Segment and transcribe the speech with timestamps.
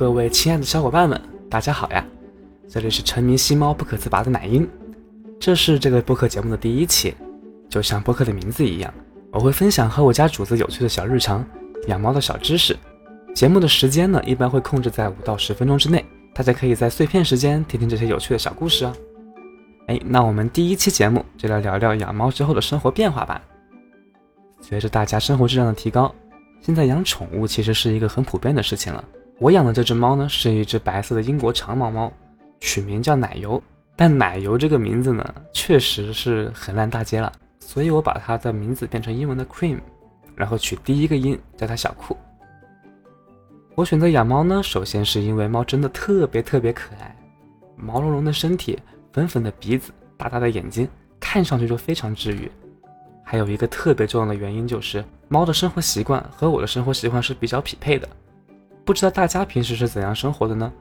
[0.00, 2.02] 各位亲爱的小伙伴们，大家好呀！
[2.66, 4.66] 这里是沉迷吸猫不可自拔的奶音，
[5.38, 7.14] 这是这个播客节目的第一期。
[7.68, 8.90] 就像播客的名字一样，
[9.30, 11.44] 我会分享和我家主子有趣的小日常、
[11.88, 12.74] 养猫的小知识。
[13.34, 16.02] 节目的时间呢，一般会控制在五到十分钟之内，
[16.34, 18.96] 大家可以在碎片时间听听这些有趣的小故事啊。
[19.88, 23.38] 哎，那我们第一期节目就来聊聊养猫之后的生活变化吧。
[24.62, 26.10] 随着大家生活质量的提高，
[26.62, 29.04] 现在养宠物其实是一个很普遍的事情了。
[29.40, 32.12] 我养的这只猫呢，是一只白色的英国长毛猫，
[32.60, 33.60] 取名叫奶油。
[33.96, 39.78] 但奶油这个名字呢，确实是很烂大街了，所以我把它的名字变成英文的 cream，
[40.36, 42.14] 然后取第一个音叫它小酷。
[43.74, 47.16] 我选择养猫呢，首先是因为猫真的特别特别可爱，
[47.76, 48.78] 毛茸茸的身体，
[49.10, 50.86] 粉粉的鼻子，大大的眼睛，
[51.18, 52.50] 看上去就非常治愈。
[53.24, 58.06] 还有一个特别重要的原因就是，猫的生活习惯和我的生活习惯是比较匹配的。
[58.84, 60.72] 不知道大家平时是怎样生活的呢？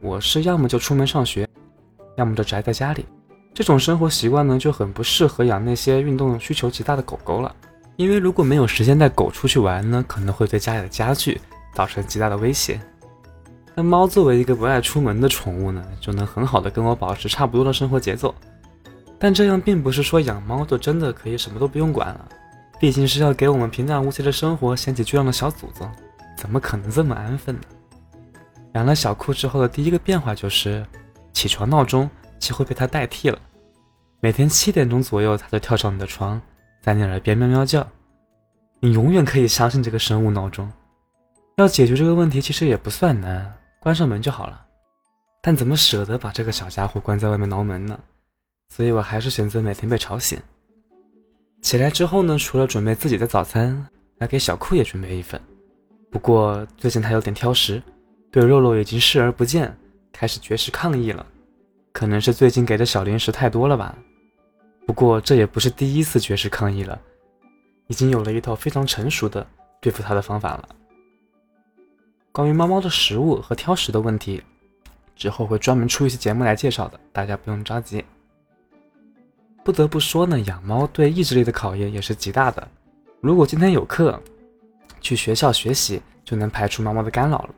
[0.00, 1.48] 我是要么就出门上学，
[2.16, 3.06] 要么就宅在家里。
[3.54, 7.54] 这种生活习惯呢，就很不适合养那些运动需求极大的狗狗了。
[7.96, 11.40] 因为如果没有时间带狗出去玩呢，可能会对家里的家具
[11.74, 12.80] 造成极大的威胁。
[13.74, 18.34] 那猫作为一个不爱出门的宠物呢，就能很好的跟我保持差不多的生活节奏。
[19.18, 22.28] 但这样并不是说养猫就真的可以什么都不用管了，
[22.80, 25.88] 毕竟是要给我们平淡无奇的生活掀起巨浪的小祖宗。
[26.42, 27.62] 怎么可能这么安分呢？
[28.74, 30.84] 养了小酷之后的第一个变化就是，
[31.32, 33.38] 起床闹钟几乎被它代替了。
[34.18, 36.42] 每天七点钟左右，它就跳上你的床，
[36.80, 37.86] 在你耳边喵喵叫。
[38.80, 40.68] 你永远可以相信这个生物闹钟。
[41.58, 44.66] 要解决这个问题其实也不算难，关上门就好了。
[45.40, 47.96] 但怎么舍得把这个小家伙关在外面挠门呢？
[48.74, 50.36] 所以我还是选择每天被吵醒。
[51.62, 53.86] 起来之后呢，除了准备自己的早餐，
[54.18, 55.40] 还给小酷也准备一份。
[56.12, 57.82] 不过最近他有点挑食，
[58.30, 59.74] 对肉肉已经视而不见，
[60.12, 61.26] 开始绝食抗议了。
[61.90, 63.96] 可能是最近给的小零食太多了吧。
[64.86, 67.00] 不过这也不是第一次绝食抗议了，
[67.86, 69.46] 已经有了一套非常成熟的
[69.80, 70.68] 对付它的方法了。
[72.30, 74.42] 关于猫猫的食物和挑食的问题，
[75.16, 78.04] 之后会专门出一期节目来介绍的，大家不用着急。
[79.64, 82.68] 不得不说呢，养猫对意志力的考验也是极大的。
[83.20, 84.20] 如果今天有课，
[85.02, 87.50] 去学校学习就能排除猫猫的干扰了，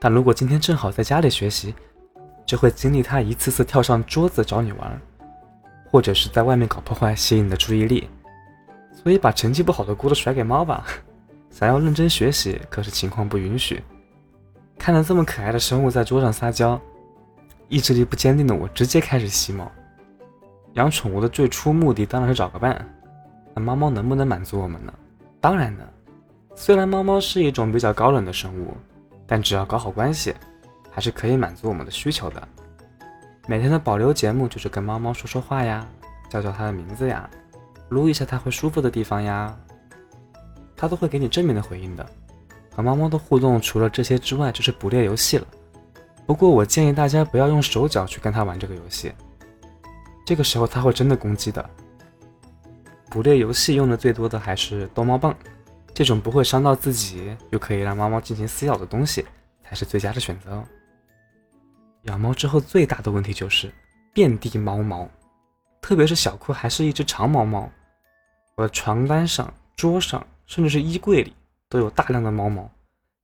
[0.00, 1.72] 但如果今天正好在家里学习，
[2.44, 5.00] 就会经历它一次次跳上桌子找你玩，
[5.90, 8.08] 或者是在外面搞破坏吸引你的注意力。
[8.92, 10.86] 所以把成绩不好的锅都甩给猫吧。
[11.50, 13.82] 想要认真学习，可是情况不允许。
[14.78, 16.80] 看着这么可爱的生物在桌上撒娇，
[17.68, 19.70] 意志力不坚定的我直接开始吸猫。
[20.74, 22.88] 养宠物的最初目的当然是找个伴，
[23.54, 24.92] 那猫猫能不能满足我们呢？
[25.40, 25.86] 当然能。
[26.54, 28.76] 虽然猫猫是一种比较高冷的生物，
[29.26, 30.34] 但只要搞好关系，
[30.90, 32.48] 还是可以满足我们的需求的。
[33.48, 35.86] 每天的保留节目就是跟猫猫说说话呀，
[36.28, 37.28] 叫叫它的名字呀，
[37.88, 39.56] 撸一下它会舒服的地方呀，
[40.76, 42.06] 它都会给你正面的回应的。
[42.74, 45.46] 和猫猫的互动除了这些之外，就是捕猎游戏了。
[46.24, 49.12] 不过我建议大家不要用手脚去跟它玩这个游戏，
[50.24, 51.68] 这个时候它会真的攻击的。
[53.10, 55.34] 捕猎游戏用的最多的还是逗猫棒。
[55.94, 59.24] 这种不会伤到自己，又可以让猫猫进行撕咬的东西，
[59.62, 60.64] 才是最佳的选择哦。
[62.02, 63.72] 养猫之后最大的问题就是
[64.12, 65.08] 遍地猫毛，
[65.80, 67.70] 特别是小酷还是一只长毛猫，
[68.56, 71.32] 我的床单上、桌上，甚至是衣柜里
[71.68, 72.70] 都有大量的猫毛，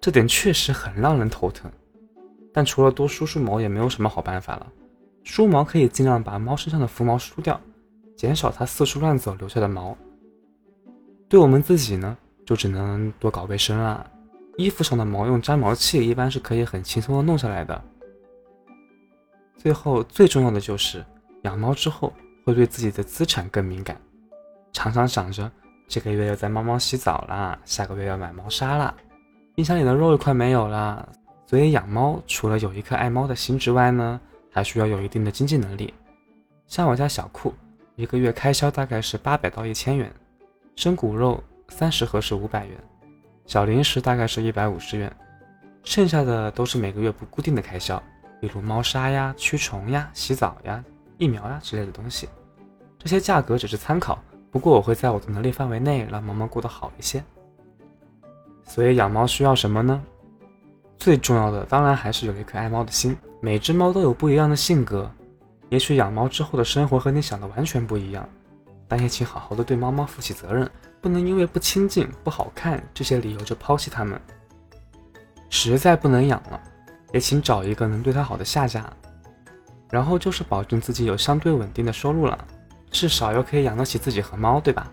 [0.00, 1.70] 这点确实很让人头疼。
[2.52, 4.66] 但除了多梳梳毛，也没有什么好办法了。
[5.22, 7.60] 梳毛可以尽量把猫身上的浮毛梳掉，
[8.16, 9.96] 减少它四处乱走留下的毛。
[11.28, 12.16] 对我们自己呢？
[12.46, 14.08] 就只能多搞卫生啊！
[14.56, 17.82] 衣服上的毛用粘毛器一般是可以很轻松的弄下来的。
[19.58, 21.04] 最后最重要的就是
[21.42, 22.12] 养猫之后
[22.44, 24.00] 会对自己的资产更敏感，
[24.72, 25.50] 常常想着
[25.88, 28.94] 这个月要在猫猫洗澡啦，下个月要买猫砂啦，
[29.54, 31.06] 冰箱里的肉又快没有啦。
[31.46, 34.20] 所以养猫除了有一颗爱猫的心之外呢，
[34.52, 35.92] 还需要有一定的经济能力。
[36.68, 37.52] 像我家小酷，
[37.96, 40.10] 一个月开销大概是八百到一千元，
[40.76, 41.42] 生骨肉。
[41.68, 42.76] 三十盒是五百元，
[43.46, 45.14] 小零食大概是一百五十元，
[45.84, 48.02] 剩下的都是每个月不固定的开销，
[48.40, 50.82] 比如猫砂呀、驱虫呀、洗澡呀、
[51.18, 52.28] 疫苗呀之类的东西。
[52.98, 54.18] 这些价格只是参考，
[54.50, 57.22] 不过我会在我的能力范围内让猫猫过得好一些。
[58.64, 60.02] 所以养猫需要什么呢？
[60.96, 63.16] 最重要的当然还是有一颗爱猫的心。
[63.40, 65.08] 每只猫都有不一样的性格，
[65.68, 68.26] 也许养猫之后的生活和你想的完全不一样，
[68.88, 70.70] 但也请好好的对猫猫负起责任。
[71.00, 74.20] 不能因为不亲近、不好看这些理由就抛弃它们。
[75.48, 76.60] 实在不能养了，
[77.12, 78.84] 也请找一个能对它好的下家。
[79.88, 82.36] 然后就是保证自己有相对稳定的收入了，
[82.90, 84.92] 至少又可以养得起自己和猫，对吧？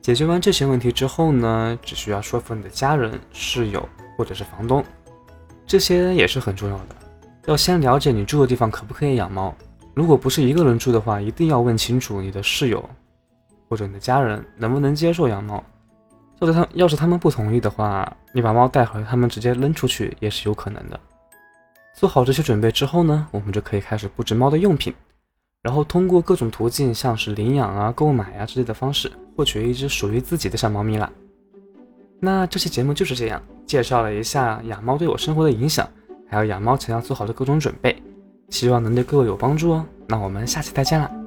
[0.00, 3.88] 解决完这些问题之后呢，只需要说服你的家人、室友
[4.18, 4.84] 或者是房东，
[5.64, 6.96] 这些也是很重要的。
[7.46, 9.54] 要先了解你住的地方可不可以养猫，
[9.94, 12.82] 如果不是一个人住的话，一定要问清楚你的室友
[13.68, 15.62] 或者你的家人能不能接受养猫。
[16.40, 20.98] 要是他要是他们不同意的话，你把猫带回来，他们直接扔出去也是有可能的。
[21.94, 24.92] 做好这些准备之后呢，我们就可以开始布置猫的用品，
[25.62, 31.08] 然后通过各种途径，像是领养啊、购买啊之类的方式，获取一只属于自己的小猫咪啦。
[32.18, 35.88] 那这期节目就是这样，介绍了一下养猫对我生活的影响，
[36.28, 38.02] 还有养猫前要做好的各种准备，
[38.52, 39.84] 希望能对各位有帮助哦。
[40.06, 41.21] 那我们下期再见了！